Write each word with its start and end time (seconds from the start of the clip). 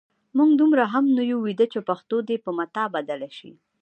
موږ 0.37 0.49
دومره 0.61 0.83
هم 0.93 1.05
نه 1.17 1.23
یو 1.31 1.39
ویده 1.45 1.65
چې 1.73 1.79
پښتو 1.89 2.17
دې 2.27 2.37
په 2.45 2.51
متاع 2.57 2.87
بدله 2.95 3.29
شي. 3.37 3.51